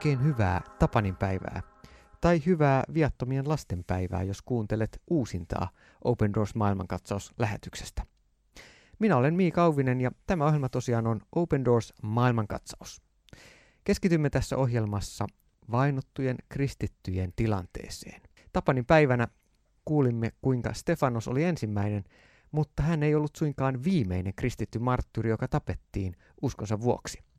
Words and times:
Oikein 0.00 0.24
hyvää 0.24 0.60
Tapanin 0.78 1.16
päivää 1.16 1.62
tai 2.20 2.42
hyvää 2.46 2.84
viattomien 2.94 3.48
lasten 3.48 3.84
päivää, 3.86 4.22
jos 4.22 4.42
kuuntelet 4.42 5.02
uusintaa 5.10 5.70
Open 6.04 6.34
Doors 6.34 6.54
maailmankatsaus-lähetyksestä. 6.54 8.02
Minä 8.98 9.16
olen 9.16 9.34
Miika 9.34 9.64
Auvinen 9.64 10.00
ja 10.00 10.10
tämä 10.26 10.46
ohjelma 10.46 10.68
tosiaan 10.68 11.06
on 11.06 11.20
Open 11.32 11.64
Doors 11.64 11.94
maailmankatsaus. 12.02 13.02
Keskitymme 13.84 14.30
tässä 14.30 14.56
ohjelmassa 14.56 15.26
vainottujen 15.70 16.36
kristittyjen 16.48 17.32
tilanteeseen. 17.36 18.22
Tapanin 18.52 18.86
päivänä 18.86 19.28
kuulimme, 19.84 20.32
kuinka 20.42 20.74
Stefanos 20.74 21.28
oli 21.28 21.44
ensimmäinen, 21.44 22.04
mutta 22.52 22.82
hän 22.82 23.02
ei 23.02 23.14
ollut 23.14 23.36
suinkaan 23.36 23.84
viimeinen 23.84 24.34
kristitty 24.36 24.78
marttyyri, 24.78 25.30
joka 25.30 25.48
tapettiin 25.48 26.16
uskonsa 26.42 26.80
vuoksi. 26.80 27.29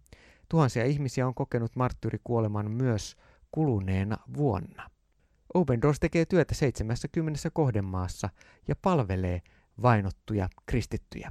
Tuhansia 0.51 0.85
ihmisiä 0.85 1.27
on 1.27 1.33
kokenut 1.33 1.75
marttyyrikuoleman 1.75 2.71
myös 2.71 3.15
kuluneena 3.51 4.17
vuonna. 4.37 4.89
Open 5.53 5.81
Doors 5.81 5.99
tekee 5.99 6.25
työtä 6.25 6.55
70 6.55 7.49
kohdemaassa 7.53 8.29
ja 8.67 8.75
palvelee 8.81 9.41
vainottuja 9.81 10.49
kristittyjä. 10.65 11.29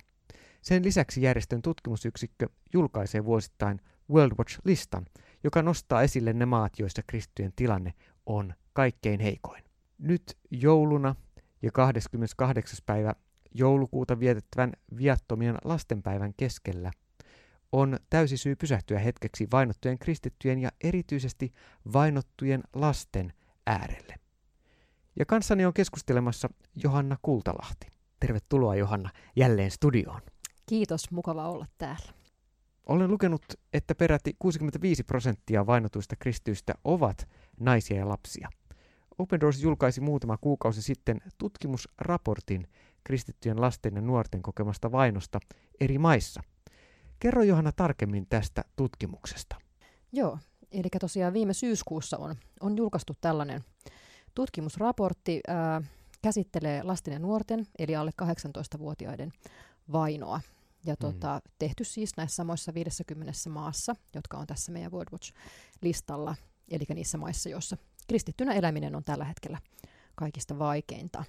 Sen 0.63 0.85
lisäksi 0.85 1.23
järjestön 1.23 1.63
tutkimusyksikkö 1.63 2.49
julkaisee 2.73 3.25
vuosittain 3.25 3.81
World 4.11 4.33
Watch-listan, 4.39 5.07
joka 5.45 5.63
nostaa 5.63 6.03
esille 6.03 6.33
ne 6.33 6.47
maat, 6.47 6.79
joissa 6.79 7.03
kristittyjen 7.07 7.53
tilanne 7.57 7.95
on 8.27 8.55
kaikkein 8.73 9.21
heikoin. 9.21 9.65
Nyt 9.99 10.39
jouluna 10.51 11.15
ja 11.63 11.73
28. 11.73 12.79
päivä 12.87 13.15
joulukuuta 13.55 14.21
vietettävän 14.21 14.73
viattomien 14.97 15.57
lastenpäivän 15.65 16.35
keskellä 16.37 16.91
on 17.73 17.99
täysi 18.11 18.37
syy 18.37 18.57
pysähtyä 18.57 18.99
hetkeksi 18.99 19.49
vainottujen 19.53 19.99
kristittyjen 19.99 20.59
ja 20.59 20.71
erityisesti 20.85 21.53
vainottujen 21.93 22.63
lasten 22.75 23.33
äärelle. 23.67 24.15
Ja 25.19 25.27
kanssani 25.27 25.67
on 25.67 25.75
keskustelemassa 25.75 26.49
Johanna 26.83 27.17
Kultalahti. 27.23 27.87
Tervetuloa 28.21 28.77
Johanna 28.77 29.11
jälleen 29.37 29.71
studioon. 29.71 30.21
Kiitos, 30.67 31.11
mukava 31.11 31.49
olla 31.49 31.67
täällä. 31.79 32.13
Olen 32.87 33.11
lukenut, 33.11 33.45
että 33.73 33.95
peräti 33.95 34.37
65 34.39 35.05
prosenttia 35.05 35.67
vainotuista 35.67 36.17
kristyistä 36.17 36.75
ovat 36.85 37.29
naisia 37.61 37.97
ja 37.97 38.09
lapsia. 38.09 38.49
Open 39.19 39.41
Doors 39.41 39.63
julkaisi 39.63 40.01
muutama 40.01 40.37
kuukausi 40.37 40.83
sitten 40.83 41.21
tutkimusraportin 41.39 42.67
kristittyjen 43.05 43.61
lasten 43.61 43.95
ja 43.95 44.01
nuorten 44.01 44.43
kokemasta 44.43 44.93
vainosta 44.93 45.41
eri 45.81 45.99
maissa. 45.99 46.43
Kerro 47.21 47.43
Johanna 47.43 47.73
tarkemmin 47.73 48.27
tästä 48.29 48.65
tutkimuksesta. 48.77 49.57
Joo, 50.13 50.39
eli 50.73 50.89
tosiaan 51.01 51.33
viime 51.33 51.55
syyskuussa 51.55 52.19
on, 52.19 52.37
on 52.61 52.77
julkaistu 52.77 53.17
tällainen 53.21 53.65
tutkimusraportti, 54.35 55.41
ää, 55.49 55.83
käsittelee 56.23 56.83
lasten 56.83 57.13
ja 57.13 57.19
nuorten, 57.19 57.67
eli 57.79 57.97
alle 57.97 58.11
18-vuotiaiden 58.23 59.33
vainoa. 59.93 60.41
Ja 60.87 60.95
mm. 60.95 60.99
tota, 61.01 61.41
tehty 61.59 61.85
siis 61.85 62.17
näissä 62.17 62.37
samoissa 62.37 62.75
50 62.75 63.33
maassa, 63.49 63.97
jotka 64.15 64.39
on 64.39 64.47
tässä 64.47 64.73
meidän 64.73 64.93
World 64.93 65.09
Watch-listalla, 65.13 66.35
eli 66.71 66.85
niissä 66.95 67.19
maissa, 67.19 67.49
joissa 67.49 67.77
kristittynä 68.09 68.53
eläminen 68.53 68.97
on 68.97 69.05
tällä 69.05 69.25
hetkellä 69.25 69.59
kaikista 70.15 70.59
vaikeinta. 70.59 71.25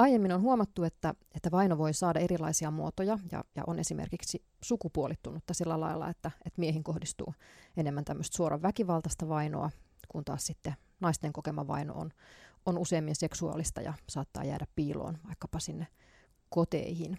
Aiemmin 0.00 0.32
on 0.32 0.40
huomattu, 0.40 0.84
että, 0.84 1.14
että 1.34 1.50
vaino 1.50 1.78
voi 1.78 1.94
saada 1.94 2.20
erilaisia 2.20 2.70
muotoja 2.70 3.18
ja, 3.32 3.44
ja 3.56 3.62
on 3.66 3.78
esimerkiksi 3.78 4.44
sukupuolittunutta 4.62 5.54
sillä 5.54 5.80
lailla, 5.80 6.08
että, 6.08 6.30
että 6.46 6.60
miehiin 6.60 6.84
kohdistuu 6.84 7.34
enemmän 7.76 8.04
tämmöistä 8.04 8.36
suoran 8.36 8.62
väkivaltaista 8.62 9.28
vainoa, 9.28 9.70
kun 10.08 10.24
taas 10.24 10.46
sitten 10.46 10.74
naisten 11.00 11.32
kokema 11.32 11.66
vaino 11.66 11.94
on, 11.94 12.10
on 12.66 12.78
useammin 12.78 13.16
seksuaalista 13.16 13.80
ja 13.80 13.94
saattaa 14.08 14.44
jäädä 14.44 14.66
piiloon 14.76 15.18
vaikkapa 15.26 15.58
sinne 15.58 15.86
koteihin. 16.48 17.18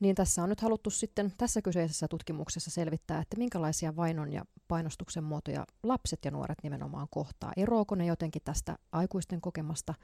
Niin 0.00 0.14
tässä 0.14 0.42
on 0.42 0.48
nyt 0.48 0.60
haluttu 0.60 0.90
sitten 0.90 1.32
tässä 1.38 1.62
kyseisessä 1.62 2.08
tutkimuksessa 2.08 2.70
selvittää, 2.70 3.20
että 3.20 3.36
minkälaisia 3.38 3.96
vainon 3.96 4.32
ja 4.32 4.44
painostuksen 4.68 5.24
muotoja 5.24 5.66
lapset 5.82 6.24
ja 6.24 6.30
nuoret 6.30 6.58
nimenomaan 6.62 7.08
kohtaa. 7.10 7.52
Eroako 7.56 7.94
ne 7.94 8.06
jotenkin 8.06 8.42
tästä 8.44 8.78
aikuisten 8.92 9.40
kokemasta 9.40 9.94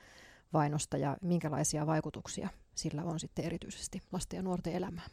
vainosta 0.52 0.96
ja 0.96 1.16
minkälaisia 1.22 1.86
vaikutuksia 1.86 2.48
sillä 2.74 3.04
on 3.04 3.20
sitten 3.20 3.44
erityisesti 3.44 4.00
lasten 4.12 4.36
ja 4.36 4.42
nuorten 4.42 4.72
elämään. 4.72 5.10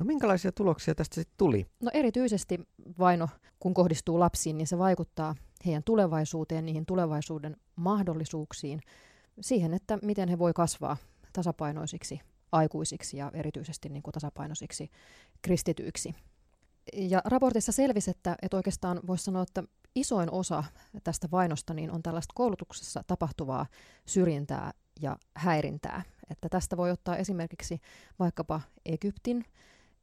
No 0.00 0.06
minkälaisia 0.06 0.52
tuloksia 0.52 0.94
tästä 0.94 1.14
sitten 1.14 1.34
tuli? 1.38 1.66
No 1.82 1.90
erityisesti 1.94 2.60
vaino, 2.98 3.28
kun 3.60 3.74
kohdistuu 3.74 4.20
lapsiin, 4.20 4.58
niin 4.58 4.66
se 4.66 4.78
vaikuttaa 4.78 5.34
heidän 5.66 5.82
tulevaisuuteen, 5.84 6.66
niihin 6.66 6.86
tulevaisuuden 6.86 7.56
mahdollisuuksiin, 7.76 8.80
siihen, 9.40 9.74
että 9.74 9.98
miten 10.02 10.28
he 10.28 10.38
voi 10.38 10.52
kasvaa 10.52 10.96
tasapainoisiksi 11.32 12.20
aikuisiksi 12.52 13.16
ja 13.16 13.30
erityisesti 13.34 13.88
niin 13.88 14.02
kuin 14.02 14.12
tasapainoisiksi 14.12 14.90
kristityiksi. 15.42 16.14
Ja 16.92 17.22
raportissa 17.24 17.72
selvisi, 17.72 18.10
että, 18.10 18.36
että 18.42 18.56
oikeastaan 18.56 19.00
voisi 19.06 19.24
sanoa, 19.24 19.42
että 19.42 19.62
isoin 19.94 20.30
osa 20.30 20.64
tästä 21.04 21.28
vainosta 21.32 21.74
niin 21.74 21.90
on 21.90 22.02
tällaista 22.02 22.32
koulutuksessa 22.34 23.04
tapahtuvaa 23.06 23.66
syrjintää 24.06 24.72
ja 25.00 25.16
häirintää. 25.36 26.02
Että 26.30 26.48
tästä 26.48 26.76
voi 26.76 26.90
ottaa 26.90 27.16
esimerkiksi 27.16 27.80
vaikkapa 28.18 28.60
Egyptin, 28.84 29.44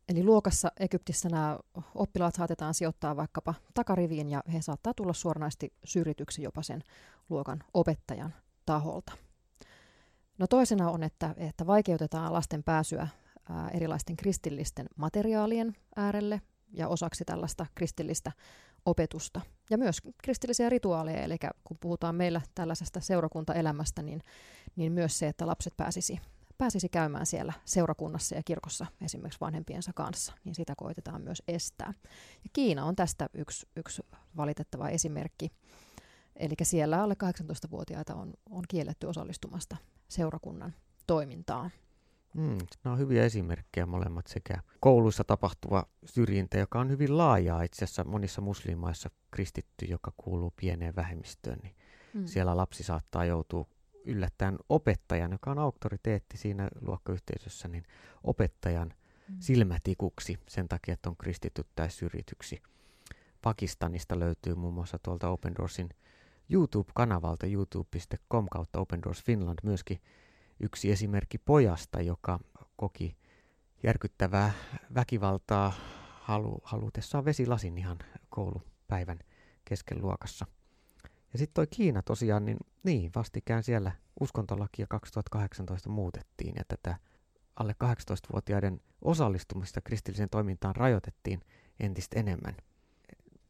eli 0.10 0.24
luokassa 0.24 0.72
Egyptissä 0.80 1.30
nämä 1.30 1.60
oppilaat 1.96 2.36
saatetaan 2.36 2.74
sijoittaa 2.74 3.16
vaikkapa 3.16 3.54
takariviin 3.74 4.30
ja 4.30 4.44
he 4.54 4.62
saattaa 4.62 4.94
tulla 4.94 5.14
suoranaisesti 5.14 5.74
syrjityksi 5.84 6.44
jopa 6.44 6.62
sen 6.62 6.84
luokan 7.30 7.64
opettajan 7.74 8.34
taholta. 8.66 9.12
No 10.38 10.48
toisena 10.48 10.90
on, 10.90 11.04
että, 11.04 11.36
että 11.38 11.68
vaikeutetaan 11.68 12.34
lasten 12.34 12.64
pääsyä 12.64 13.08
ää, 13.50 13.70
erilaisten 13.70 14.16
kristillisten 14.16 14.88
materiaalien 14.96 15.76
äärelle 15.96 16.42
ja 16.74 16.88
osaksi 16.88 17.26
tällaista 17.26 17.66
kristillistä 17.76 18.32
opetusta 18.86 19.42
ja 19.70 19.78
myös 19.78 20.02
kristillisiä 20.24 20.70
rituaaleja, 20.70 21.24
eli 21.24 21.38
kun 21.64 21.78
puhutaan 21.82 22.16
meillä 22.16 22.42
tällaisesta 22.56 23.00
seurakuntaelämästä, 23.00 24.02
niin, 24.02 24.22
niin 24.76 24.92
myös 24.92 25.20
se, 25.20 25.28
että 25.28 25.48
lapset 25.48 25.78
pääsisi, 25.78 26.20
pääsisi 26.58 26.90
käymään 26.90 27.26
siellä 27.26 27.54
seurakunnassa 27.66 28.36
ja 28.36 28.44
kirkossa 28.44 28.86
esimerkiksi 29.02 29.40
vanhempiensa 29.42 29.92
kanssa, 29.96 30.34
niin 30.44 30.56
sitä 30.56 30.74
koitetaan 30.78 31.22
myös 31.22 31.44
estää. 31.48 31.94
Ja 32.44 32.50
Kiina 32.54 32.86
on 32.86 32.96
tästä 32.96 33.30
yksi, 33.34 33.68
yksi 33.76 34.02
valitettava 34.38 34.90
esimerkki. 34.90 35.52
Eli 36.36 36.56
siellä 36.64 37.04
alle 37.04 37.16
18-vuotiaita 37.24 38.16
on, 38.16 38.34
on 38.50 38.64
kielletty 38.68 39.08
osallistumasta 39.08 39.78
seurakunnan 40.08 40.74
toimintaan. 41.08 41.72
Mm, 42.38 42.58
nämä 42.84 42.94
on 42.94 43.00
hyviä 43.00 43.24
esimerkkejä 43.24 43.86
molemmat 43.86 44.28
sekä 44.28 44.62
kouluissa 44.80 45.24
tapahtuva 45.24 45.86
syrjintä, 46.06 46.58
joka 46.58 46.80
on 46.80 46.90
hyvin 46.90 47.18
laajaa 47.18 47.64
itse 47.64 47.86
asiassa 47.86 48.04
monissa 48.04 48.42
muslimaissa 48.42 49.10
kristitty, 49.32 49.86
joka 49.86 50.12
kuuluu 50.18 50.54
pieneen 50.56 50.96
vähemmistöön, 50.96 51.60
niin 51.64 51.76
mm. 52.14 52.26
siellä 52.26 52.58
lapsi 52.58 52.84
saattaa 52.84 53.26
joutua 53.26 53.66
yllättäen 54.06 54.58
opettajan, 54.70 55.32
joka 55.32 55.52
on 55.52 55.60
auktoriteetti 55.60 56.38
siinä 56.38 56.70
luokkayhteisössä, 56.82 57.68
niin 57.68 57.84
opettajan 58.24 58.94
mm. 59.30 59.36
silmätikuksi 59.40 60.40
sen 60.50 60.68
takia, 60.68 60.94
että 60.94 61.10
on 61.10 61.18
kristitty 61.18 61.66
tai 61.76 61.90
syrjityksi. 61.90 62.62
Pakistanista 63.42 64.20
löytyy 64.20 64.56
muun 64.56 64.74
muassa 64.74 65.00
tuolta 65.04 65.30
Open 65.30 65.56
Doorsin 65.56 65.90
YouTube-kanavalta 66.50 67.48
youtube.com 67.48 68.48
kautta 68.52 68.80
Open 68.80 69.02
Doors 69.02 69.24
Finland 69.24 69.60
myöskin 69.64 70.02
yksi 70.60 70.92
esimerkki 70.92 71.38
pojasta, 71.38 72.02
joka 72.02 72.40
koki 72.76 73.18
järkyttävää 73.84 74.52
väkivaltaa 74.96 75.74
halu, 76.22 76.62
halutessaan 76.64 77.26
vesilasin 77.26 77.78
ihan 77.78 77.98
koulupäivän 78.30 79.20
kesken 79.66 80.02
luokassa. 80.02 80.46
Ja 81.34 81.40
sitten 81.40 81.54
toi 81.54 81.68
Kiina 81.68 82.02
tosiaan, 82.02 82.46
niin, 82.46 82.58
niin 82.84 83.12
vastikään 83.16 83.64
siellä 83.64 83.92
uskontolakia 84.20 84.88
2018 84.90 85.90
muutettiin 85.90 86.54
ja 86.58 86.64
tätä 86.68 86.98
alle 87.56 87.76
18-vuotiaiden 87.84 88.82
osallistumista 89.02 89.82
kristilliseen 89.82 90.30
toimintaan 90.30 90.76
rajoitettiin 90.76 91.42
entistä 91.80 92.20
enemmän. 92.20 92.56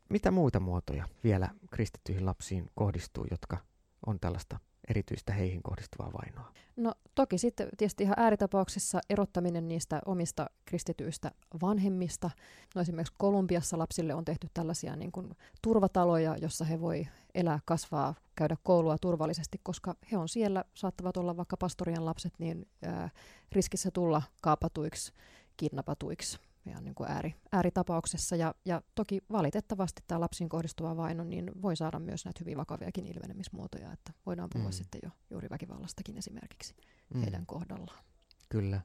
Mitä 0.09 0.31
muita 0.31 0.59
muotoja 0.59 1.07
vielä 1.23 1.49
kristittyihin 1.71 2.25
lapsiin 2.25 2.69
kohdistuu, 2.75 3.25
jotka 3.31 3.57
on 4.05 4.19
tällaista 4.19 4.59
erityistä 4.89 5.33
heihin 5.33 5.63
kohdistuvaa 5.63 6.11
vainoa? 6.13 6.51
No 6.75 6.93
toki 7.15 7.37
sitten 7.37 7.69
tietysti 7.77 8.03
ihan 8.03 8.19
ääritapauksissa 8.19 8.99
erottaminen 9.09 9.67
niistä 9.67 10.01
omista 10.05 10.49
kristityistä 10.65 11.31
vanhemmista. 11.61 12.29
No 12.75 12.81
esimerkiksi 12.81 13.13
Kolumbiassa 13.17 13.77
lapsille 13.77 14.13
on 14.13 14.25
tehty 14.25 14.47
tällaisia 14.53 14.95
niin 14.95 15.11
kuin 15.11 15.29
turvataloja, 15.61 16.35
jossa 16.41 16.65
he 16.65 16.81
voi 16.81 17.07
elää, 17.35 17.59
kasvaa, 17.65 18.15
käydä 18.35 18.57
koulua 18.63 18.97
turvallisesti, 18.97 19.59
koska 19.63 19.95
he 20.11 20.17
on 20.17 20.29
siellä, 20.29 20.63
saattavat 20.73 21.17
olla 21.17 21.37
vaikka 21.37 21.57
pastorien 21.57 22.05
lapset, 22.05 22.33
niin 22.39 22.67
ää, 22.83 23.09
riskissä 23.51 23.91
tulla 23.91 24.21
kaapatuiksi, 24.41 25.13
kidnappatuiksi 25.57 26.39
ihan 26.69 26.83
niin 26.83 26.95
kuin 26.95 27.11
ääri, 27.11 27.35
ääritapauksessa. 27.51 28.35
Ja, 28.35 28.55
ja 28.65 28.81
toki 28.95 29.21
valitettavasti 29.31 30.03
tämä 30.07 30.19
lapsiin 30.19 30.49
kohdistuva 30.49 30.97
vaino 30.97 31.23
niin 31.23 31.51
voi 31.61 31.75
saada 31.75 31.99
myös 31.99 32.25
näitä 32.25 32.39
hyvin 32.39 32.57
vakaviakin 32.57 33.05
ilmenemismuotoja, 33.05 33.91
että 33.93 34.13
voidaan 34.25 34.49
puhua 34.53 34.69
mm. 34.69 34.73
sitten 34.73 34.99
jo 35.03 35.09
juuri 35.29 35.49
väkivallastakin 35.49 36.17
esimerkiksi 36.17 36.75
mm. 37.13 37.21
heidän 37.21 37.45
kohdallaan. 37.45 38.03
Kyllä. 38.49 38.81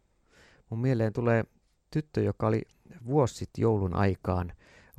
Mun 0.70 0.80
mieleen 0.80 1.12
tulee 1.12 1.44
tyttö, 1.90 2.22
joka 2.22 2.46
oli 2.46 2.62
vuosi 3.06 3.34
sitten 3.34 3.62
joulun 3.62 3.94
aikaan 3.94 4.52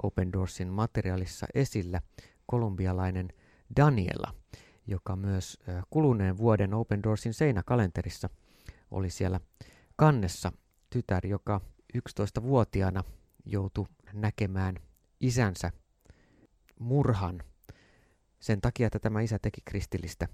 Open 0.03 0.33
Doorsin 0.33 0.67
materiaalissa 0.67 1.47
esillä, 1.53 2.01
kolumbialainen 2.45 3.29
Daniela, 3.75 4.35
joka 4.87 5.15
myös 5.15 5.57
kuluneen 5.89 6.37
vuoden 6.37 6.73
Open 6.73 7.03
Doorsin 7.03 7.33
seinäkalenterissa 7.33 8.29
oli 8.91 9.09
siellä 9.09 9.39
kannessa 9.95 10.51
tytär, 10.89 11.27
joka 11.27 11.61
11-vuotiaana 11.97 13.03
joutui 13.45 13.85
näkemään 14.13 14.75
isänsä 15.19 15.71
murhan 16.79 17.43
sen 18.39 18.61
takia, 18.61 18.87
että 18.87 18.99
tämä 18.99 19.21
isä 19.21 19.39
teki 19.39 19.61
kristillistä 19.65 20.27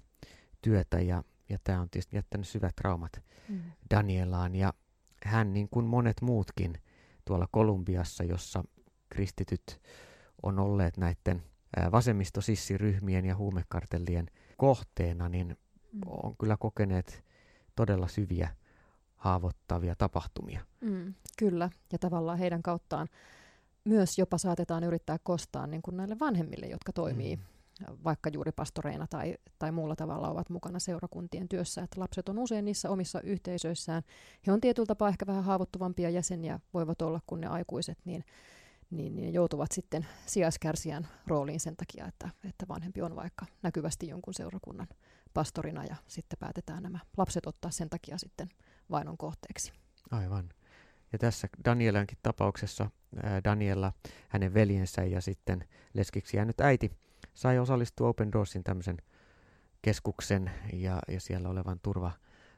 työtä 0.62 1.00
ja, 1.00 1.24
ja 1.48 1.58
tämä 1.64 1.80
on 1.80 1.90
tietysti 1.90 2.16
jättänyt 2.16 2.48
syvät 2.48 2.76
traumat 2.76 3.22
mm. 3.48 3.60
Danielaan 3.90 4.54
ja 4.54 4.72
hän 5.24 5.52
niin 5.52 5.68
kuin 5.68 5.86
monet 5.86 6.20
muutkin 6.22 6.74
tuolla 7.24 7.48
Kolumbiassa, 7.52 8.24
jossa 8.24 8.64
kristityt 9.08 9.80
on 10.42 10.58
olleet 10.58 10.96
näiden 10.96 11.42
vasemmistosissiryhmien 11.92 13.24
ja 13.24 13.36
huumekartellien 13.36 14.26
kohteena, 14.56 15.28
niin 15.28 15.56
mm. 15.92 16.00
on 16.06 16.36
kyllä 16.36 16.56
kokeneet 16.56 17.24
todella 17.76 18.08
syviä 18.08 18.48
haavoittavia 19.20 19.96
tapahtumia. 19.96 20.60
Mm, 20.80 21.14
kyllä, 21.38 21.70
ja 21.92 21.98
tavallaan 21.98 22.38
heidän 22.38 22.62
kauttaan 22.62 23.08
myös 23.84 24.18
jopa 24.18 24.38
saatetaan 24.38 24.84
yrittää 24.84 25.16
kostaa 25.22 25.66
niin 25.66 25.82
kuin 25.82 25.96
näille 25.96 26.16
vanhemmille, 26.20 26.66
jotka 26.66 26.92
toimii 26.92 27.36
mm. 27.36 27.42
vaikka 28.04 28.30
juuri 28.30 28.52
pastoreina 28.52 29.06
tai, 29.06 29.34
tai 29.58 29.72
muulla 29.72 29.96
tavalla 29.96 30.28
ovat 30.28 30.50
mukana 30.50 30.78
seurakuntien 30.78 31.48
työssä. 31.48 31.82
Että 31.82 32.00
lapset 32.00 32.28
on 32.28 32.38
usein 32.38 32.64
niissä 32.64 32.90
omissa 32.90 33.20
yhteisöissään. 33.20 34.02
He 34.46 34.52
on 34.52 34.60
tietyllä 34.60 34.86
tapaa 34.86 35.08
ehkä 35.08 35.26
vähän 35.26 35.44
haavoittuvampia 35.44 36.10
jäseniä, 36.10 36.60
voivat 36.74 37.02
olla 37.02 37.20
kuin 37.26 37.40
ne 37.40 37.46
aikuiset, 37.46 37.98
niin, 38.04 38.24
niin, 38.90 39.16
niin 39.16 39.32
joutuvat 39.32 39.72
sitten 39.72 40.06
sijaiskärsijän 40.26 41.08
rooliin 41.26 41.60
sen 41.60 41.76
takia, 41.76 42.06
että, 42.06 42.30
että 42.44 42.68
vanhempi 42.68 43.02
on 43.02 43.16
vaikka 43.16 43.46
näkyvästi 43.62 44.08
jonkun 44.08 44.34
seurakunnan 44.34 44.88
pastorina 45.34 45.84
ja 45.84 45.96
sitten 46.08 46.38
päätetään 46.38 46.82
nämä 46.82 46.98
lapset 47.16 47.46
ottaa 47.46 47.70
sen 47.70 47.90
takia 47.90 48.18
sitten 48.18 48.48
vainon 48.90 49.18
kohteeksi. 49.18 49.72
Aivan. 50.10 50.48
Ja 51.12 51.18
tässä 51.18 51.48
Danielankin 51.64 52.18
tapauksessa 52.22 52.90
ää, 53.22 53.40
Daniela, 53.44 53.92
hänen 54.28 54.54
veljensä 54.54 55.04
ja 55.04 55.20
sitten 55.20 55.64
leskiksi 55.94 56.36
jäänyt 56.36 56.60
äiti 56.60 56.90
sai 57.34 57.58
osallistua 57.58 58.08
Open 58.08 58.32
Doorsin 58.32 58.64
tämmöisen 58.64 58.96
keskuksen 59.82 60.50
ja, 60.72 60.98
ja 61.08 61.20
siellä 61.20 61.48
olevan 61.48 61.80
turva, 61.82 62.12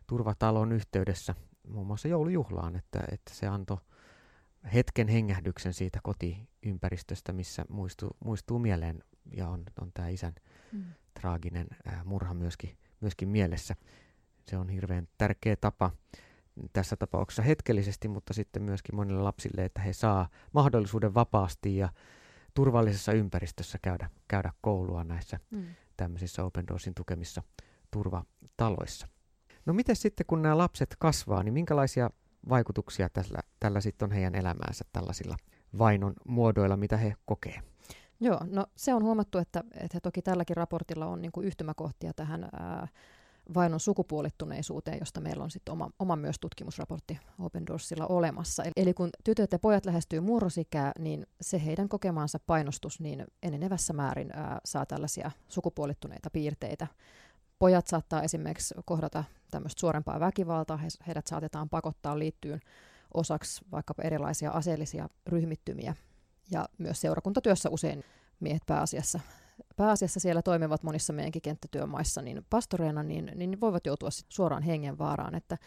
turvatalon 0.07 0.73
yhteydessä 0.73 1.35
muun 1.69 1.87
muassa 1.87 2.09
joulujuhlaan, 2.09 2.77
että, 2.77 3.01
että 3.13 3.35
se 3.35 3.47
antoi 3.47 3.79
hetken 4.75 5.09
hengähdyksen 5.09 5.75
siitä 5.75 5.99
kotiympäristöstä, 6.03 7.33
missä 7.33 7.65
muistuu, 7.69 8.17
muistuu 8.25 8.59
mieleen 8.59 9.05
ja 9.37 9.49
on, 9.49 9.65
on 9.81 9.93
tämä 9.95 10.09
isän 10.09 10.35
mm. 10.73 10.85
traaginen 11.21 11.67
ää, 11.87 12.03
murha 12.05 12.35
myöskin, 12.35 12.77
myöskin 13.01 13.29
mielessä 13.29 13.77
se 14.51 14.57
on 14.57 14.69
hirveän 14.69 15.09
tärkeä 15.19 15.57
tapa 15.57 15.91
tässä 16.73 16.97
tapauksessa 16.97 17.43
hetkellisesti, 17.43 18.09
mutta 18.09 18.35
sitten 18.35 18.63
myöskin 18.63 18.95
monille 18.97 19.23
lapsille, 19.23 19.65
että 19.65 19.81
he 19.83 19.93
saa 19.93 20.29
mahdollisuuden 20.53 21.15
vapaasti 21.15 21.77
ja 21.77 21.89
turvallisessa 22.55 23.13
ympäristössä 23.13 23.79
käydä, 23.83 24.11
käydä 24.29 24.53
koulua 24.61 25.05
näissä 25.05 25.39
mm. 25.51 25.65
tämmöisissä 25.97 26.45
Open 26.45 26.67
Doorsin 26.69 26.95
tukemissa 26.95 27.43
turvataloissa. 27.91 29.09
No 29.67 29.73
miten 29.73 29.97
sitten, 29.97 30.27
kun 30.27 30.43
nämä 30.43 30.59
lapset 30.59 30.97
kasvaa, 30.99 31.43
niin 31.43 31.55
minkälaisia 31.55 32.11
vaikutuksia 32.49 33.09
tällä, 33.09 33.41
tällä 33.61 33.81
sitten 33.81 34.07
on 34.07 34.13
heidän 34.13 34.35
elämäänsä 34.35 34.85
tällaisilla 34.93 35.37
vainon 35.79 36.13
muodoilla, 36.29 36.77
mitä 36.77 36.97
he 36.97 37.15
kokee? 37.25 37.63
Joo, 38.21 38.41
no 38.51 38.67
se 38.77 38.95
on 38.95 39.03
huomattu, 39.03 39.39
että, 39.39 39.65
että 39.81 40.01
toki 40.01 40.23
tälläkin 40.23 40.57
raportilla 40.57 41.07
on 41.07 41.23
niin 41.23 41.33
kuin 41.33 41.47
yhtymäkohtia 41.47 42.13
tähän 42.15 42.49
ää, 42.53 42.89
vainon 43.55 43.81
sukupuolittuneisuuteen, 43.81 44.99
josta 44.99 45.21
meillä 45.21 45.45
on 45.45 45.51
sitten 45.51 45.73
oma, 45.73 45.91
oma 45.99 46.17
myös 46.17 46.37
tutkimusraportti 46.41 47.19
Open 47.39 47.67
Doorsilla 47.67 48.07
olemassa. 48.07 48.63
Eli 48.77 48.95
kun 48.95 49.11
tytöt 49.25 49.53
ja 49.53 49.59
pojat 49.59 49.87
lähestyy 49.87 50.21
murrosikää, 50.21 50.93
niin 50.99 51.27
se 51.41 51.65
heidän 51.65 51.89
kokemaansa 51.89 52.39
painostus 52.47 53.01
niin 53.01 53.25
enenevässä 53.43 53.93
määrin 53.93 54.31
ää, 54.33 54.59
saa 54.65 54.87
tällaisia 54.87 55.31
sukupuolittuneita 55.49 56.31
piirteitä. 56.31 56.87
Pojat 57.59 57.87
saattaa 57.87 58.23
esimerkiksi 58.23 58.75
kohdata 58.85 59.25
tämmöistä 59.51 59.81
suorempaa 59.81 60.21
väkivaltaa, 60.21 60.77
he, 60.77 60.89
heidät 61.07 61.27
saatetaan 61.27 61.69
pakottaa 61.69 62.19
liittyyn 62.19 62.61
osaksi 63.15 63.65
vaikkapa 63.73 64.03
erilaisia 64.03 64.51
aseellisia 64.51 65.09
ryhmittymiä. 65.27 65.95
Ja 66.51 66.69
myös 66.79 67.01
seurakuntatyössä 67.01 67.71
usein 67.71 68.05
miehet 68.41 68.63
pääasiassa 68.67 69.21
pääasiassa 69.77 70.21
siellä 70.21 70.43
toimivat 70.43 70.83
monissa 70.83 71.13
meidänkin 71.13 71.43
kenttätyömaissa 71.43 72.23
niin 72.23 72.47
pastoreina, 72.51 73.03
niin, 73.03 73.33
niin 73.35 73.61
voivat 73.61 73.87
joutua 73.87 74.09
suoraan 74.29 74.63
hengenvaaraan, 74.63 75.35
että 75.35 75.59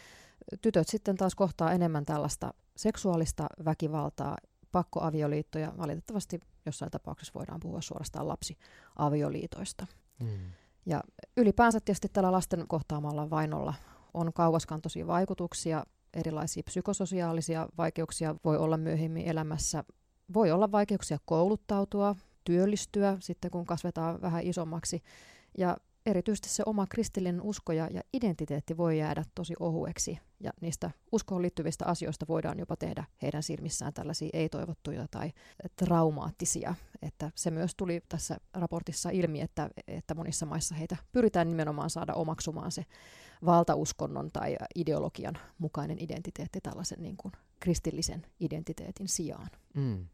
tytöt 0.62 0.88
sitten 0.88 1.16
taas 1.16 1.36
kohtaa 1.36 1.72
enemmän 1.72 2.06
tällaista 2.06 2.54
seksuaalista 2.78 3.48
väkivaltaa, 3.66 4.38
pakkoavioliittoja, 4.72 5.74
valitettavasti 5.78 6.40
jossain 6.66 6.92
tapauksessa 6.92 7.34
voidaan 7.36 7.60
puhua 7.60 7.82
suorastaan 7.82 8.28
lapsiavioliitoista. 8.28 9.88
Mm. 10.20 10.28
Ja 10.86 11.04
ylipäänsä 11.38 11.80
tietysti 11.80 12.10
tällä 12.10 12.32
lasten 12.32 12.68
kohtaamalla 12.68 13.30
vainolla 13.30 13.74
on 14.14 14.34
kauaskantoisia 14.34 15.08
vaikutuksia, 15.08 15.86
erilaisia 16.14 16.64
psykososiaalisia 16.64 17.70
vaikeuksia 17.78 18.36
voi 18.46 18.58
olla 18.58 18.78
myöhemmin 18.78 19.28
elämässä, 19.28 19.84
voi 20.34 20.52
olla 20.52 20.72
vaikeuksia 20.72 21.18
kouluttautua, 21.26 22.16
työllistyä 22.46 23.18
sitten, 23.20 23.52
kun 23.52 23.66
kasvetaan 23.66 24.22
vähän 24.22 24.44
isommaksi. 24.44 25.04
Ja 25.58 25.78
erityisesti 26.06 26.50
se 26.50 26.64
oma 26.66 26.88
kristillinen 26.88 27.42
usko 27.42 27.72
ja, 27.74 27.88
ja 27.92 28.02
identiteetti 28.14 28.78
voi 28.78 29.00
jäädä 29.00 29.24
tosi 29.36 29.54
ohueksi. 29.60 30.20
Ja 30.40 30.52
niistä 30.62 30.92
uskoon 31.12 31.42
liittyvistä 31.42 31.86
asioista 31.86 32.26
voidaan 32.30 32.60
jopa 32.60 32.76
tehdä 32.76 33.04
heidän 33.22 33.44
silmissään 33.44 33.94
tällaisia 33.94 34.30
ei-toivottuja 34.34 35.08
tai 35.12 35.32
traumaattisia. 35.76 36.76
Että 37.02 37.32
se 37.36 37.52
myös 37.52 37.76
tuli 37.76 38.02
tässä 38.10 38.38
raportissa 38.54 39.10
ilmi, 39.10 39.42
että, 39.42 39.70
että 39.88 40.16
monissa 40.16 40.46
maissa 40.46 40.76
heitä 40.76 40.98
pyritään 41.12 41.50
nimenomaan 41.50 41.90
saada 41.90 42.14
omaksumaan 42.14 42.72
se 42.72 42.86
valtauskonnon 43.46 44.32
tai 44.32 44.56
ideologian 44.76 45.38
mukainen 45.58 45.98
identiteetti 46.00 46.62
tällaisen 46.62 47.02
niin 47.02 47.18
kuin 47.18 47.32
kristillisen 47.60 48.26
identiteetin 48.40 49.08
sijaan. 49.08 49.50
Mm. 49.74 50.06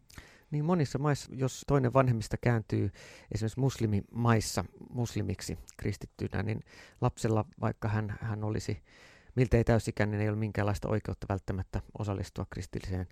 Niin 0.51 0.65
monissa 0.65 0.99
maissa, 0.99 1.31
jos 1.35 1.63
toinen 1.67 1.93
vanhemmista 1.93 2.37
kääntyy 2.37 2.91
esimerkiksi 3.31 3.59
muslimimaissa 3.59 4.65
muslimiksi 4.89 5.57
kristittynä, 5.77 6.43
niin 6.43 6.59
lapsella, 7.01 7.45
vaikka 7.61 7.87
hän, 7.87 8.17
hän 8.21 8.43
olisi 8.43 8.83
miltei 9.35 9.63
täysikäinen, 9.63 10.21
ei 10.21 10.29
ole 10.29 10.37
minkäänlaista 10.37 10.89
oikeutta 10.89 11.27
välttämättä 11.29 11.81
osallistua 11.99 12.45
kristilliseen 12.49 13.07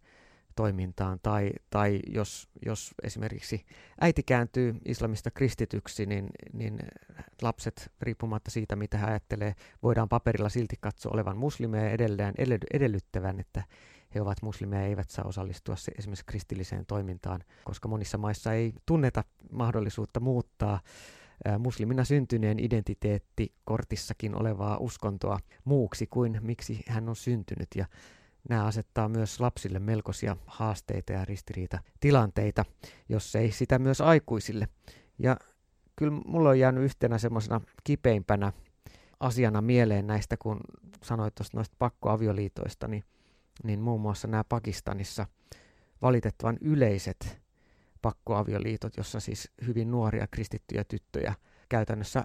toimintaan. 0.56 1.20
Tai, 1.24 1.52
tai 1.70 2.00
jos, 2.08 2.50
jos 2.66 2.94
esimerkiksi 3.04 3.66
äiti 4.02 4.24
kääntyy 4.24 4.76
islamista 4.86 5.32
kristityksi, 5.32 6.06
niin, 6.06 6.30
niin 6.54 6.80
lapset, 7.42 7.92
riippumatta 8.02 8.52
siitä, 8.52 8.76
mitä 8.76 8.98
hän 8.98 9.10
ajattelee, 9.10 9.56
voidaan 9.84 10.10
paperilla 10.10 10.50
silti 10.50 10.76
katsoa 10.82 11.12
olevan 11.14 11.38
muslimeja 11.38 11.92
edelleen 11.92 12.34
edellyttävän, 12.74 13.40
että 13.40 13.64
he 14.16 14.22
ovat 14.22 14.42
muslimeja 14.42 14.88
eivät 14.88 15.10
saa 15.10 15.26
osallistua 15.26 15.76
esimerkiksi 15.98 16.26
kristilliseen 16.26 16.86
toimintaan, 16.86 17.44
koska 17.64 17.88
monissa 17.88 18.18
maissa 18.18 18.54
ei 18.54 18.74
tunneta 18.86 19.24
mahdollisuutta 19.52 20.20
muuttaa 20.20 20.80
muslimina 21.60 22.04
syntyneen 22.04 22.60
identiteettikortissakin 22.60 24.36
olevaa 24.36 24.78
uskontoa 24.78 25.40
muuksi 25.64 26.08
kuin 26.08 26.40
miksi 26.42 26.84
hän 26.88 27.10
on 27.10 27.16
syntynyt. 27.16 27.68
Ja 27.76 27.86
nämä 28.50 28.66
asettaa 28.66 29.10
myös 29.10 29.40
lapsille 29.40 29.80
melkoisia 29.80 30.38
haasteita 30.48 31.14
ja 31.14 31.26
ristiriita 31.26 31.80
tilanteita, 32.00 32.66
jos 33.10 33.36
ei 33.36 33.52
sitä 33.52 33.80
myös 33.80 34.02
aikuisille. 34.02 34.68
Ja 35.20 35.38
kyllä 35.96 36.22
mulla 36.26 36.50
on 36.50 36.60
jäänyt 36.60 36.84
yhtenä 36.84 37.18
semmoisena 37.18 37.62
kipeimpänä 37.84 38.54
asiana 39.20 39.62
mieleen 39.62 40.08
näistä, 40.08 40.38
kun 40.38 40.60
sanoit 41.04 41.36
tuosta 41.36 41.58
noista 41.58 41.76
pakkoavioliitoista, 41.80 42.88
niin 42.88 43.04
niin 43.64 43.80
muun 43.80 44.02
muassa 44.02 44.28
nämä 44.28 44.44
Pakistanissa 44.44 45.26
valitettavan 46.02 46.58
yleiset 46.62 47.42
pakkoavioliitot, 48.02 48.98
jossa 48.98 49.20
siis 49.20 49.52
hyvin 49.68 49.92
nuoria 49.92 50.28
kristittyjä 50.28 50.84
tyttöjä 50.84 51.34
käytännössä 51.70 52.24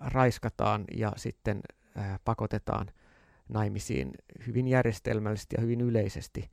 raiskataan 0.00 0.84
ja 0.94 1.12
sitten 1.16 1.60
pakotetaan 2.24 2.90
naimisiin 3.48 4.12
hyvin 4.46 4.68
järjestelmällisesti 4.68 5.56
ja 5.56 5.62
hyvin 5.62 5.80
yleisesti. 5.80 6.50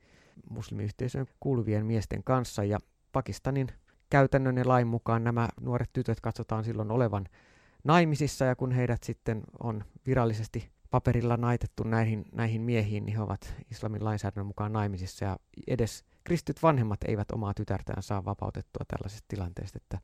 muslimiyhteisöön 0.50 1.26
kuuluvien 1.40 1.86
miesten 1.86 2.24
kanssa 2.24 2.64
ja 2.64 2.78
Pakistanin 3.12 3.68
käytännön 4.10 4.56
ja 4.56 4.68
lain 4.68 4.86
mukaan 4.86 5.24
nämä 5.24 5.48
nuoret 5.60 5.90
tytöt 5.92 6.20
katsotaan 6.20 6.64
silloin 6.64 6.90
olevan 6.90 7.26
naimisissa 7.84 8.44
ja 8.44 8.56
kun 8.56 8.72
heidät 8.72 9.02
sitten 9.02 9.42
on 9.62 9.84
virallisesti 10.06 10.70
paperilla 10.90 11.36
naitettu 11.36 11.82
näihin, 11.82 12.24
näihin 12.32 12.62
miehiin, 12.62 13.06
niin 13.06 13.16
he 13.16 13.22
ovat 13.22 13.54
islamin 13.70 14.04
lainsäädännön 14.04 14.46
mukaan 14.46 14.72
naimisissa 14.72 15.24
ja 15.24 15.38
edes 15.66 16.04
kristyt 16.24 16.62
vanhemmat 16.62 17.00
eivät 17.08 17.30
omaa 17.30 17.54
tytärtään 17.54 18.02
saa 18.02 18.24
vapautettua 18.24 18.84
tällaisesta 18.88 19.24
tilanteesta, 19.28 19.78
että 19.82 19.98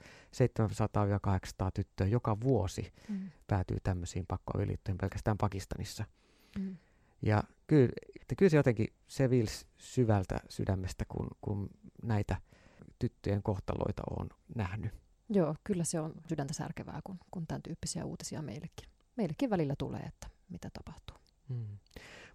700-800 1.67 1.71
tyttöä 1.75 2.07
joka 2.07 2.41
vuosi 2.41 2.93
mm. 3.09 3.31
päätyy 3.47 3.77
tämmöisiin 3.83 4.27
pakkoavioliittoihin 4.29 4.99
pelkästään 4.99 5.39
Pakistanissa. 5.39 6.05
Mm. 6.59 6.77
Ja 7.23 7.43
kyllä, 7.67 7.93
kyllä 8.39 8.51
se 8.51 8.57
jotenkin 8.57 8.87
se 9.07 9.31
vils 9.31 9.67
syvältä 9.79 10.41
sydämestä, 10.49 11.05
kun, 11.09 11.29
kun 11.41 11.71
näitä 12.03 12.37
tyttöjen 12.99 13.43
kohtaloita 13.43 14.03
on 14.21 14.29
nähnyt. 14.55 14.93
Joo, 15.29 15.55
kyllä 15.65 15.85
se 15.85 16.01
on 16.01 16.13
sydäntä 16.29 16.55
särkevää, 16.55 17.01
kun, 17.05 17.19
kun 17.31 17.47
tämän 17.47 17.63
tyyppisiä 17.63 18.05
uutisia 18.05 18.43
meillekin, 18.43 18.89
meillekin 19.17 19.51
välillä 19.51 19.75
tulee, 19.79 20.01
että 20.01 20.34
mitä 20.49 20.71
tapahtuu. 20.71 21.17
Mm. 21.49 21.79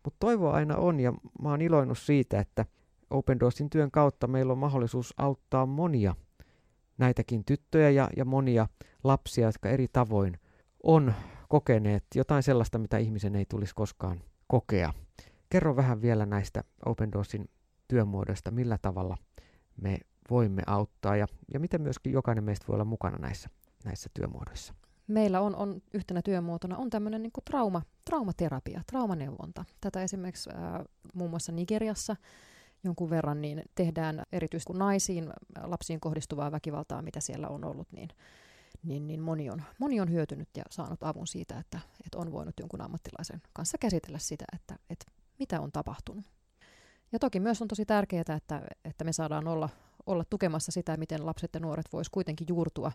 Mutta 0.03 0.17
toivoa 0.19 0.53
aina 0.53 0.77
on, 0.77 0.99
ja 0.99 1.13
mä 1.41 1.49
oon 1.49 1.61
iloinut 1.61 1.97
siitä, 1.97 2.39
että 2.39 2.65
Open 3.09 3.39
Doorsin 3.39 3.69
työn 3.69 3.91
kautta 3.91 4.27
meillä 4.27 4.53
on 4.53 4.59
mahdollisuus 4.59 5.13
auttaa 5.17 5.65
monia 5.65 6.15
näitäkin 6.99 7.45
tyttöjä 7.45 7.89
ja, 7.89 8.09
ja 8.17 8.25
monia 8.25 8.67
lapsia, 9.03 9.47
jotka 9.47 9.69
eri 9.69 9.87
tavoin 9.93 10.39
on 10.83 11.13
kokeneet 11.49 12.03
jotain 12.15 12.43
sellaista, 12.43 12.77
mitä 12.77 12.97
ihmisen 12.97 13.35
ei 13.35 13.45
tulisi 13.45 13.75
koskaan 13.75 14.21
kokea. 14.47 14.93
Kerro 15.49 15.75
vähän 15.75 16.01
vielä 16.01 16.25
näistä 16.25 16.63
Open 16.85 17.11
Doorsin 17.11 17.49
työmuodoista, 17.87 18.51
millä 18.51 18.77
tavalla 18.81 19.17
me 19.81 19.97
voimme 20.29 20.63
auttaa 20.67 21.15
ja, 21.15 21.27
ja 21.53 21.59
miten 21.59 21.81
myöskin 21.81 22.13
jokainen 22.13 22.43
meistä 22.43 22.67
voi 22.67 22.73
olla 22.73 22.85
mukana 22.85 23.17
näissä, 23.17 23.49
näissä 23.85 24.09
työmuodoissa. 24.13 24.73
Meillä 25.09 25.41
on, 25.41 25.55
on 25.55 25.81
yhtenä 25.93 26.21
työmuotona 26.21 26.77
on 26.77 26.89
tämmöinen 26.89 27.21
niin 27.23 27.31
trauma, 27.45 27.81
traumaterapia, 28.05 28.81
traumaneuvonta. 28.87 29.65
Tätä 29.81 30.03
esimerkiksi 30.03 30.49
äh, 30.49 30.85
muun 31.13 31.29
muassa 31.29 31.51
Nigeriassa 31.51 32.15
jonkun 32.83 33.09
verran 33.09 33.41
niin 33.41 33.63
tehdään 33.75 34.23
erityisesti 34.31 34.73
naisiin, 34.73 35.33
lapsiin 35.63 35.99
kohdistuvaa 35.99 36.51
väkivaltaa, 36.51 37.01
mitä 37.01 37.19
siellä 37.19 37.47
on 37.47 37.63
ollut, 37.63 37.91
niin, 37.91 38.09
niin, 38.83 39.07
niin 39.07 39.21
moni, 39.21 39.49
on, 39.49 39.63
moni 39.79 40.01
on 40.01 40.11
hyötynyt 40.11 40.49
ja 40.57 40.63
saanut 40.69 41.03
avun 41.03 41.27
siitä, 41.27 41.57
että, 41.59 41.79
että 42.05 42.17
on 42.17 42.31
voinut 42.31 42.59
jonkun 42.59 42.81
ammattilaisen 42.81 43.41
kanssa 43.53 43.77
käsitellä 43.77 44.17
sitä, 44.17 44.45
että, 44.55 44.75
että 44.89 45.05
mitä 45.39 45.61
on 45.61 45.71
tapahtunut. 45.71 46.25
Ja 47.11 47.19
toki 47.19 47.39
myös 47.39 47.61
on 47.61 47.67
tosi 47.67 47.85
tärkeää, 47.85 48.35
että, 48.37 48.61
että 48.85 49.03
me 49.03 49.13
saadaan 49.13 49.47
olla, 49.47 49.69
olla 50.09 50.23
tukemassa 50.29 50.71
sitä, 50.71 50.97
miten 50.97 51.25
lapset 51.25 51.49
ja 51.53 51.59
nuoret 51.59 51.85
voisivat 51.93 52.13
kuitenkin 52.13 52.47
juurtua 52.49 52.91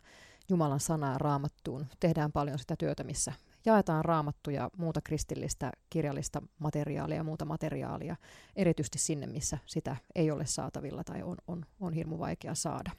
Jumalan 0.49 0.80
sanaa 0.80 1.18
raamattuun. 1.18 1.87
Tehdään 2.00 2.33
paljon 2.33 2.59
sitä 2.59 2.76
työtä, 2.76 3.04
missä 3.04 3.33
jaetaan 3.64 4.04
raamattuja, 4.04 4.71
muuta 4.76 5.00
kristillistä 5.00 5.73
kirjallista 5.90 6.42
materiaalia 6.59 7.16
ja 7.16 7.25
muuta 7.25 7.44
materiaalia, 7.44 8.16
erityisesti 8.56 8.99
sinne, 8.99 9.26
missä 9.26 9.59
sitä 9.66 9.97
ei 10.14 10.30
ole 10.30 10.47
saatavilla 10.47 11.04
tai 11.04 11.23
on, 11.23 11.37
on, 11.47 11.64
on 11.80 11.92
hirmu 11.92 12.18
vaikea 12.18 12.54
saada. 12.54 12.90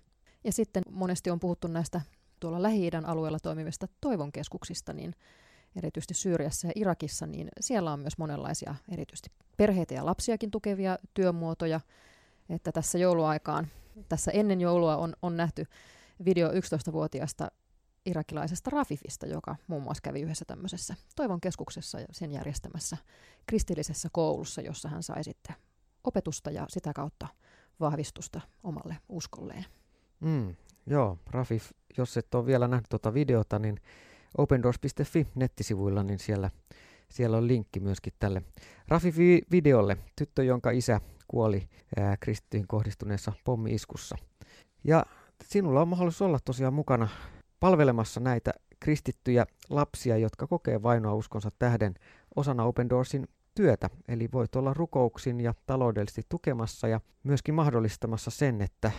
Ja 0.43 0.51
sitten 0.51 0.83
monesti 0.91 1.29
on 1.29 1.39
puhuttu 1.39 1.67
näistä 1.67 2.01
tuolla 2.39 2.63
Lähi-idän 2.63 3.05
alueella 3.05 3.39
toimivista 3.39 3.87
toivonkeskuksista, 4.01 4.93
niin 4.93 5.15
erityisesti 5.75 6.13
Syyriassa 6.13 6.67
ja 6.67 6.73
Irakissa, 6.75 7.27
niin 7.27 7.47
siellä 7.59 7.91
on 7.93 7.99
myös 7.99 8.17
monenlaisia 8.17 8.75
erityisesti 8.91 9.29
perheitä 9.57 9.93
ja 9.93 10.05
lapsiakin 10.05 10.51
tukevia 10.51 10.97
työmuotoja, 11.13 11.79
että 12.49 12.71
tässä 12.71 12.97
jouluaikaan, 12.97 13.67
tässä 14.09 14.31
ennen 14.31 14.61
joulua 14.61 14.97
on, 14.97 15.13
on 15.21 15.37
nähty 15.37 15.65
video 16.25 16.49
11-vuotiaasta 16.51 17.47
irakilaisesta 18.05 18.69
Rafifista, 18.69 19.27
joka 19.27 19.55
muun 19.67 19.83
muassa 19.83 20.01
kävi 20.01 20.21
yhdessä 20.21 20.45
tämmöisessä 20.45 20.95
Toivon 21.15 21.41
keskuksessa 21.41 21.99
ja 21.99 22.07
sen 22.11 22.31
järjestämässä 22.31 22.97
kristillisessä 23.45 24.09
koulussa, 24.11 24.61
jossa 24.61 24.89
hän 24.89 25.03
sai 25.03 25.23
sitten 25.23 25.55
opetusta 26.03 26.51
ja 26.51 26.65
sitä 26.69 26.93
kautta 26.93 27.27
vahvistusta 27.79 28.41
omalle 28.63 28.97
uskolleen. 29.09 29.65
Mm, 30.19 30.55
joo, 30.85 31.17
Rafif, 31.29 31.71
jos 31.97 32.17
et 32.17 32.35
ole 32.35 32.45
vielä 32.45 32.67
nähnyt 32.67 32.89
tuota 32.89 33.13
videota, 33.13 33.59
niin 33.59 33.81
opendoors.fi 34.37 35.27
nettisivuilla, 35.35 36.03
niin 36.03 36.19
siellä, 36.19 36.49
siellä 37.09 37.37
on 37.37 37.47
linkki 37.47 37.79
myöskin 37.79 38.13
tälle 38.19 38.41
Rafif-videolle, 38.87 39.97
tyttö, 40.15 40.43
jonka 40.43 40.71
isä 40.71 41.01
kuoli 41.27 41.69
ää, 41.99 42.17
kristittyihin 42.19 42.67
kohdistuneessa 42.67 43.33
pommi-iskussa. 43.43 44.15
Ja 44.83 45.05
sinulla 45.43 45.81
on 45.81 45.87
mahdollisuus 45.87 46.21
olla 46.21 46.39
tosiaan 46.45 46.73
mukana 46.73 47.07
palvelemassa 47.59 48.19
näitä 48.19 48.51
kristittyjä 48.79 49.45
lapsia, 49.69 50.17
jotka 50.17 50.47
kokee 50.47 50.83
vainoa 50.83 51.13
uskonsa 51.13 51.49
tähden 51.59 51.93
osana 52.35 52.63
Open 52.63 52.89
Doorsin 52.89 53.27
työtä. 53.55 53.89
Eli 54.07 54.29
voit 54.33 54.55
olla 54.55 54.73
rukouksin 54.73 55.41
ja 55.41 55.53
taloudellisesti 55.65 56.21
tukemassa 56.29 56.87
ja 56.87 57.01
myöskin 57.23 57.55
mahdollistamassa 57.55 58.31
sen, 58.31 58.61
että 58.61 58.91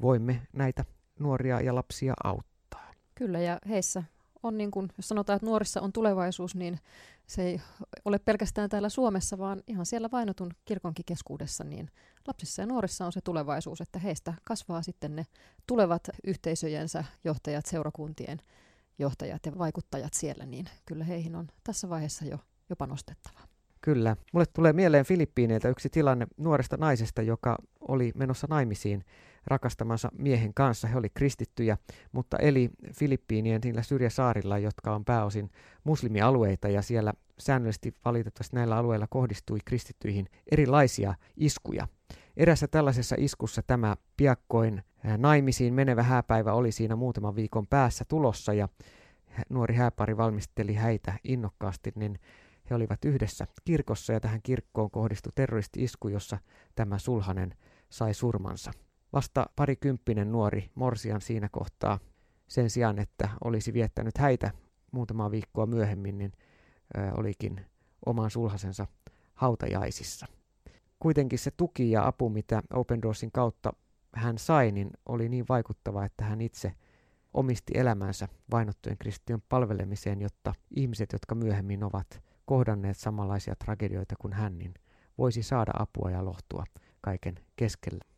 voimme 0.00 0.42
näitä 0.52 0.84
nuoria 1.18 1.60
ja 1.60 1.74
lapsia 1.74 2.14
auttaa. 2.24 2.90
Kyllä, 3.14 3.40
ja 3.40 3.58
heissä 3.68 4.04
on 4.44 4.58
niin 4.58 4.70
kuin, 4.70 4.88
jos 4.96 5.08
sanotaan, 5.08 5.36
että 5.36 5.46
nuorissa 5.46 5.80
on 5.80 5.92
tulevaisuus, 5.92 6.54
niin 6.54 6.80
se 7.26 7.42
ei 7.42 7.60
ole 8.04 8.18
pelkästään 8.18 8.70
täällä 8.70 8.88
Suomessa, 8.88 9.38
vaan 9.38 9.62
ihan 9.66 9.86
siellä 9.86 10.08
vainotun 10.12 10.50
kirkonkin 10.64 11.04
keskuudessa, 11.04 11.64
niin 11.64 11.90
lapsissa 12.26 12.62
ja 12.62 12.66
nuorissa 12.66 13.06
on 13.06 13.12
se 13.12 13.20
tulevaisuus, 13.20 13.80
että 13.80 13.98
heistä 13.98 14.34
kasvaa 14.44 14.82
sitten 14.82 15.16
ne 15.16 15.26
tulevat 15.66 16.08
yhteisöjensä 16.24 17.04
johtajat, 17.24 17.66
seurakuntien 17.66 18.38
johtajat 18.98 19.46
ja 19.46 19.58
vaikuttajat 19.58 20.14
siellä, 20.14 20.46
niin 20.46 20.66
kyllä 20.86 21.04
heihin 21.04 21.36
on 21.36 21.48
tässä 21.64 21.88
vaiheessa 21.88 22.24
jo, 22.24 22.38
jo 22.70 22.76
panostettava. 22.76 23.40
Kyllä. 23.80 24.16
Mulle 24.32 24.46
tulee 24.46 24.72
mieleen 24.72 25.04
Filippiineiltä 25.04 25.68
yksi 25.68 25.88
tilanne 25.88 26.26
nuoresta 26.36 26.76
naisesta, 26.76 27.22
joka 27.22 27.58
oli 27.80 28.12
menossa 28.14 28.46
naimisiin 28.50 29.04
rakastamansa 29.46 30.08
miehen 30.18 30.54
kanssa. 30.54 30.88
He 30.88 30.96
oli 30.96 31.10
kristittyjä, 31.10 31.76
mutta 32.12 32.36
eli 32.36 32.70
Filippiinien 32.92 33.60
niillä 33.64 33.82
syrjäsaarilla, 33.82 34.58
jotka 34.58 34.94
on 34.94 35.04
pääosin 35.04 35.50
muslimialueita 35.84 36.68
ja 36.68 36.82
siellä 36.82 37.12
säännöllisesti 37.38 37.94
valitettavasti 38.04 38.56
näillä 38.56 38.76
alueilla 38.76 39.06
kohdistui 39.10 39.58
kristittyihin 39.64 40.26
erilaisia 40.50 41.14
iskuja. 41.36 41.88
Erässä 42.36 42.68
tällaisessa 42.68 43.16
iskussa 43.18 43.62
tämä 43.66 43.96
piakkoin 44.16 44.82
naimisiin 45.18 45.74
menevä 45.74 46.02
hääpäivä 46.02 46.52
oli 46.52 46.72
siinä 46.72 46.96
muutaman 46.96 47.36
viikon 47.36 47.66
päässä 47.66 48.04
tulossa 48.08 48.54
ja 48.54 48.68
nuori 49.48 49.74
hääpari 49.74 50.16
valmisteli 50.16 50.74
häitä 50.74 51.12
innokkaasti, 51.24 51.92
niin 51.94 52.18
he 52.70 52.74
olivat 52.74 53.04
yhdessä 53.04 53.46
kirkossa 53.64 54.12
ja 54.12 54.20
tähän 54.20 54.42
kirkkoon 54.42 54.90
kohdistui 54.90 55.32
terroristi-isku, 55.34 56.08
jossa 56.08 56.38
tämä 56.74 56.98
sulhanen 56.98 57.54
sai 57.90 58.14
surmansa. 58.14 58.70
Vasta 59.14 59.46
parikymppinen 59.56 60.32
nuori 60.32 60.70
Morsian 60.74 61.20
siinä 61.20 61.48
kohtaa 61.48 61.98
sen 62.48 62.70
sijaan, 62.70 62.98
että 62.98 63.28
olisi 63.44 63.72
viettänyt 63.72 64.18
häitä 64.18 64.50
muutamaa 64.90 65.30
viikkoa 65.30 65.66
myöhemmin, 65.66 66.18
niin 66.18 66.32
olikin 67.16 67.60
oman 68.06 68.30
sulhasensa 68.30 68.86
hautajaisissa. 69.34 70.26
Kuitenkin 70.98 71.38
se 71.38 71.50
tuki 71.50 71.90
ja 71.90 72.06
apu, 72.06 72.28
mitä 72.28 72.62
Open 72.72 73.02
Doorsin 73.02 73.32
kautta 73.32 73.72
hän 74.14 74.38
sai, 74.38 74.72
niin 74.72 74.90
oli 75.06 75.28
niin 75.28 75.44
vaikuttava, 75.48 76.04
että 76.04 76.24
hän 76.24 76.40
itse 76.40 76.72
omisti 77.34 77.72
elämänsä 77.76 78.28
vainottujen 78.50 78.98
kristittyjen 78.98 79.42
palvelemiseen, 79.48 80.20
jotta 80.20 80.54
ihmiset, 80.70 81.12
jotka 81.12 81.34
myöhemmin 81.34 81.84
ovat 81.84 82.22
kohdanneet 82.44 82.96
samanlaisia 82.96 83.54
tragedioita 83.56 84.14
kuin 84.18 84.32
hän, 84.32 84.58
niin 84.58 84.74
voisi 85.18 85.42
saada 85.42 85.72
apua 85.78 86.10
ja 86.10 86.24
lohtua 86.24 86.64
kaiken 87.00 87.34
keskellä. 87.56 88.13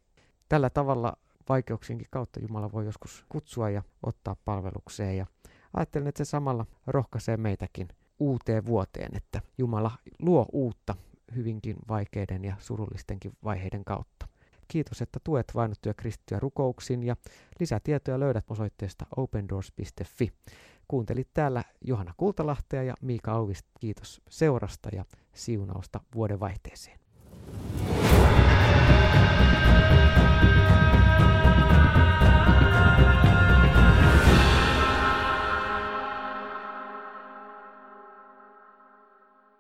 Tällä 0.49 0.71
tavalla 0.71 1.17
vaikeuksienkin 1.49 2.09
kautta 2.11 2.41
Jumala 2.41 2.73
voi 2.73 2.85
joskus 2.85 3.25
kutsua 3.29 3.71
ja 3.71 3.83
ottaa 4.03 4.37
palvelukseen. 4.45 5.17
Ja 5.17 5.27
ajattelen, 5.75 6.09
että 6.09 6.25
se 6.25 6.29
samalla 6.31 6.67
rohkaisee 6.87 7.37
meitäkin 7.37 7.89
uuteen 8.19 8.67
vuoteen, 8.67 9.17
että 9.17 9.41
Jumala 9.59 9.91
luo 10.19 10.47
uutta 10.53 10.95
hyvinkin 11.37 11.77
vaikeiden 11.89 12.45
ja 12.45 12.57
surullistenkin 12.59 13.33
vaiheiden 13.45 13.85
kautta. 13.85 14.29
Kiitos, 14.69 15.03
että 15.03 15.21
tuet 15.25 15.53
vainottuja 15.55 15.95
kristittyjä 15.95 16.41
rukouksin 16.41 17.03
ja 17.03 17.17
lisätietoja 17.61 18.21
löydät 18.21 18.51
osoitteesta 18.51 19.07
opendoors.fi. 19.17 20.33
Kuuntelit 20.89 21.29
täällä 21.35 21.65
Johanna 21.81 22.15
Kultalahtea 22.17 22.83
ja 22.83 22.95
Miika 23.01 23.33
Auvist. 23.33 23.67
Kiitos 23.81 24.23
seurasta 24.29 24.89
ja 24.93 25.05
siunausta 25.35 26.01
vuoden 26.15 26.41
vaihteeseen. 26.41 26.99